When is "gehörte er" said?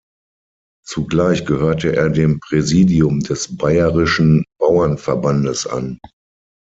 1.45-2.09